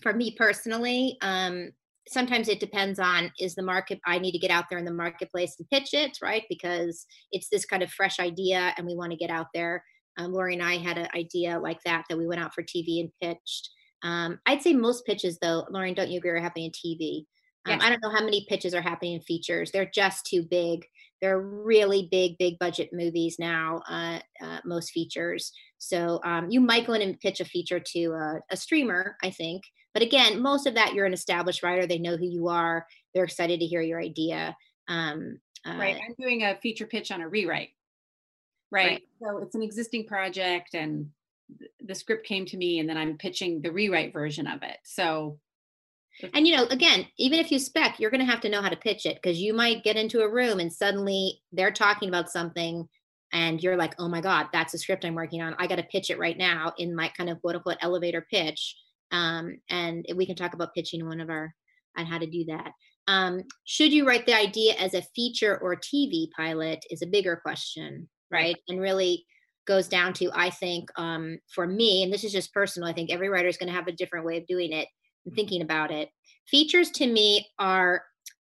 [0.01, 1.71] for me personally, um,
[2.07, 4.91] sometimes it depends on is the market i need to get out there in the
[4.91, 6.43] marketplace and pitch it right?
[6.49, 9.83] Because it's this kind of fresh idea and we want to get out there.
[10.19, 13.01] Um, lori and i had an idea like that that we went out for tv
[13.01, 13.69] and pitched.
[14.03, 17.25] Um, i'd say most pitches though Lorien don't you agree are happening in tv
[17.67, 17.81] um, yes.
[17.83, 19.71] i don't know how many pitches are happening in features.
[19.71, 20.85] They're just too big
[21.21, 26.87] they're really big big budget movies now uh, uh, most features so um, you might
[26.87, 29.63] go in and pitch a feature to a, a streamer i think
[29.97, 31.87] but again, most of that you're an established writer.
[31.87, 32.85] They know who you are.
[33.15, 34.55] They're excited to hear your idea.
[34.87, 35.95] Um, uh, right.
[35.95, 37.69] I'm doing a feature pitch on a rewrite.
[38.69, 38.85] Right?
[38.85, 39.01] right.
[39.19, 41.09] So it's an existing project and
[41.79, 44.77] the script came to me and then I'm pitching the rewrite version of it.
[44.83, 45.39] So
[46.33, 48.69] and you know, again, even if you spec, you're going to have to know how
[48.69, 52.29] to pitch it because you might get into a room and suddenly they're talking about
[52.29, 52.87] something
[53.33, 55.55] and you're like, oh my God, that's a script I'm working on.
[55.59, 58.75] I got to pitch it right now in my kind of quote unquote elevator pitch
[59.11, 61.53] um, and we can talk about pitching one of our
[61.97, 62.71] on how to do that.
[63.07, 67.37] Um, should you write the idea as a feature or TV pilot is a bigger
[67.37, 68.57] question, right?
[68.67, 69.25] And really
[69.65, 72.87] goes down to I think um, for me, and this is just personal.
[72.87, 74.87] I think every writer is going to have a different way of doing it
[75.27, 76.09] and thinking about it.
[76.47, 78.01] Features to me are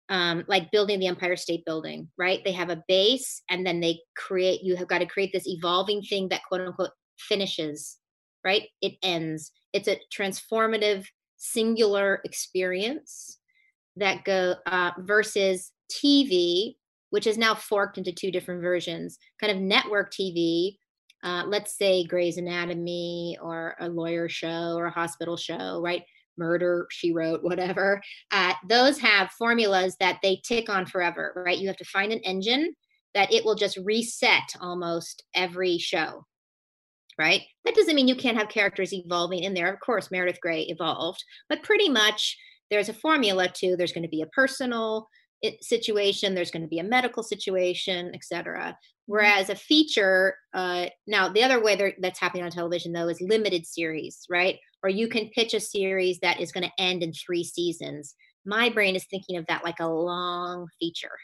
[0.08, 2.40] um, like building the Empire State Building, right?
[2.44, 4.62] They have a base, and then they create.
[4.62, 7.98] You have got to create this evolving thing that quote unquote finishes,
[8.44, 8.62] right?
[8.80, 11.06] It ends it's a transformative
[11.36, 13.38] singular experience
[13.96, 16.76] that go uh, versus tv
[17.10, 20.76] which is now forked into two different versions kind of network tv
[21.22, 26.02] uh, let's say Grey's Anatomy or a lawyer show or a hospital show, right?
[26.40, 28.02] Murder, she wrote, whatever.
[28.32, 31.58] Uh, those have formulas that they tick on forever, right?
[31.58, 32.74] You have to find an engine
[33.14, 36.24] that it will just reset almost every show
[37.18, 37.42] right?
[37.66, 39.70] That doesn't mean you can't have characters evolving in there.
[39.70, 42.34] Of course, Meredith Grey evolved, but pretty much
[42.70, 45.06] there's a formula to there's going to be a personal
[45.60, 48.58] situation, there's going to be a medical situation, etc.
[48.58, 48.72] Mm-hmm.
[49.06, 53.66] Whereas a feature, uh, now the other way that's happening on television though is limited
[53.66, 54.56] series, right?
[54.82, 58.14] Or you can pitch a series that is going to end in three seasons.
[58.46, 61.18] My brain is thinking of that like a long feature,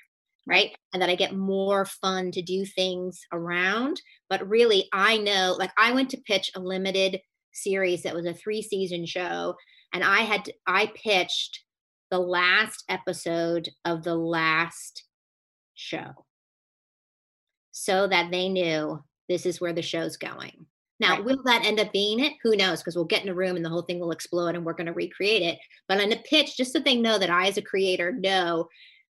[0.47, 0.77] right?
[0.93, 4.03] And that I get more fun to do things around.
[4.29, 7.21] But really, I know, like, I went to pitch a limited
[7.53, 9.55] series that was a three season show,
[9.95, 11.61] and I had, to, I pitched
[12.11, 15.05] the last episode of the last
[15.75, 16.11] show
[17.73, 20.67] so that they knew this is where the show's going.
[20.99, 21.25] Now, right.
[21.25, 22.33] will that end up being it?
[22.43, 22.81] Who knows?
[22.81, 24.87] Because we'll get in a room and the whole thing will explode and we're going
[24.87, 25.59] to recreate it.
[25.89, 28.69] But on a pitch, just so they know that I, as a creator, know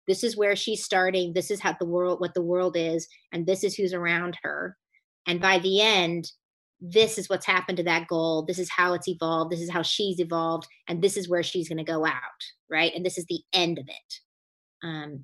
[0.07, 3.45] this is where she's starting this is how the world what the world is and
[3.45, 4.77] this is who's around her
[5.27, 6.31] and by the end
[6.81, 9.81] this is what's happened to that goal this is how it's evolved this is how
[9.81, 12.13] she's evolved and this is where she's going to go out
[12.69, 14.19] right and this is the end of it
[14.84, 15.23] um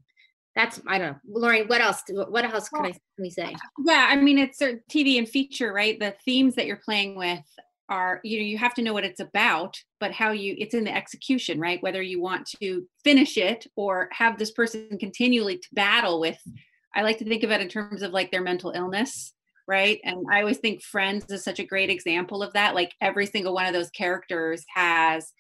[0.60, 1.39] that's i don't know.
[1.39, 3.55] Lorien what else what else can i can we say?
[3.86, 5.99] yeah i mean it's a tv and feature right?
[5.99, 7.43] The themes that you're playing with
[7.88, 10.84] are you know you have to know what it's about but how you it's in
[10.84, 11.82] the execution right?
[11.82, 16.38] Whether you want to finish it or have this person continually to battle with
[16.95, 19.34] i like to think of it in terms of like their mental illness
[19.68, 19.99] right?
[20.03, 22.76] And i always think friends is such a great example of that.
[22.76, 25.32] Like every single one of those characters has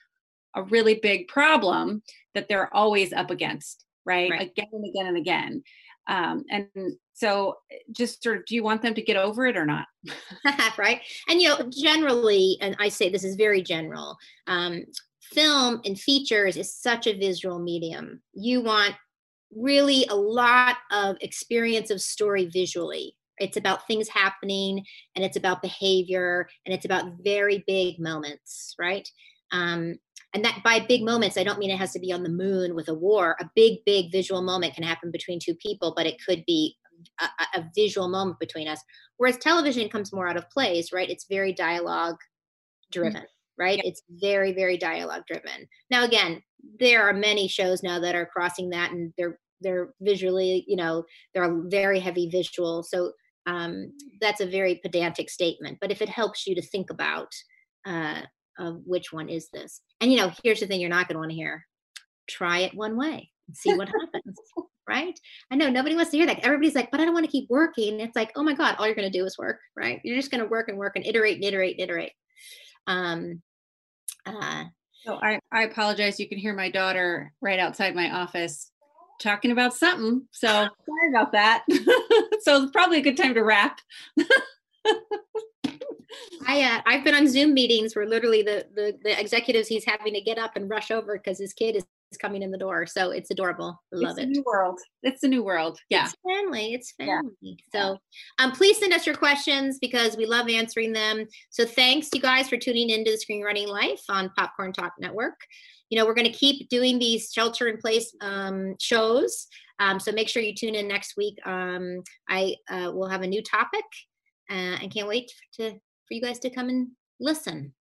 [0.55, 2.01] a really big problem
[2.33, 4.51] that they're always up against right, right.
[4.51, 5.63] again and again and again.
[6.07, 7.57] Um, and so
[7.91, 9.85] just sort of do you want them to get over it or not?
[10.77, 11.01] Right?
[11.27, 14.85] And you know generally and i say this is very general um,
[15.33, 18.21] film and features is such a visual medium.
[18.33, 18.95] You want
[19.55, 23.15] really a lot of experience of story visually.
[23.39, 24.83] It's about things happening
[25.15, 29.07] and it's about behavior and it's about very big moments right
[29.51, 29.95] um,
[30.33, 32.75] and that by big moments i don't mean it has to be on the moon
[32.75, 33.35] with a war.
[33.39, 36.75] A big big visual moment can happen between two people but it could be
[37.21, 38.81] a, a visual moment between us.
[39.17, 41.09] Whereas television comes more out of plays right?
[41.09, 42.17] It's very dialogue
[42.91, 43.63] driven mm-hmm.
[43.63, 43.81] right?
[43.83, 45.67] It's very very dialogue driven.
[45.89, 46.41] Now again
[46.79, 51.03] there are many shows now that are crossing that and they're they're visually you know
[51.33, 52.83] they're very heavy visual.
[52.83, 53.13] So
[53.45, 55.79] um, that's a very pedantic statement.
[55.81, 57.29] But if it helps you to think about
[57.85, 58.21] uh,
[58.59, 59.81] of which one is this.
[60.01, 61.65] And you know, here's the thing you're not going to want to hear.
[62.27, 64.37] Try it one way and see what happens.
[64.87, 65.17] right?
[65.51, 66.39] I know nobody wants to hear that.
[66.39, 67.99] Everybody's like, but I don't want to keep working.
[67.99, 70.01] It's like, oh my God, all you're going to do is work, right?
[70.03, 72.11] You're just going to work and work and iterate and iterate and iterate.
[72.87, 73.41] Um,
[74.25, 74.65] uh,
[75.05, 76.19] so I, I apologize.
[76.19, 78.71] You can hear my daughter right outside my office
[79.21, 80.27] talking about something.
[80.31, 81.63] So sorry about that.
[82.41, 83.79] so it's probably a good time to wrap.
[86.47, 90.13] I uh, I've been on Zoom meetings where literally the, the the executives he's having
[90.13, 91.85] to get up and rush over because his kid is
[92.17, 92.85] coming in the door.
[92.85, 93.79] So it's adorable.
[93.93, 94.23] I love it.
[94.23, 94.33] it's it.
[94.37, 94.79] new world.
[95.03, 95.79] It's a new world.
[95.89, 96.05] Yeah.
[96.05, 96.73] It's family.
[96.73, 97.31] It's family.
[97.41, 97.55] Yeah.
[97.71, 97.97] So
[98.39, 101.25] um, please send us your questions because we love answering them.
[101.51, 105.39] So thanks you guys for tuning into the Screenwriting Life on Popcorn Talk Network.
[105.89, 109.47] You know, we're going to keep doing these shelter in place um, shows.
[109.79, 111.37] Um, so make sure you tune in next week.
[111.45, 113.85] Um, I uh, will have a new topic
[114.49, 116.87] uh, and can't wait to for you guys to come and
[117.19, 117.73] listen.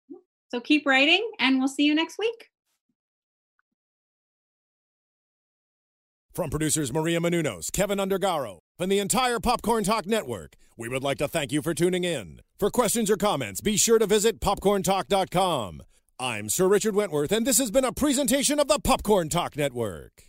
[0.50, 2.48] So keep writing and we'll see you next week.
[6.34, 11.18] From producers Maria Menounos, Kevin Undergaro, and the entire Popcorn Talk Network, we would like
[11.18, 12.40] to thank you for tuning in.
[12.60, 15.82] For questions or comments, be sure to visit popcorntalk.com.
[16.20, 20.27] I'm Sir Richard Wentworth, and this has been a presentation of the Popcorn Talk Network.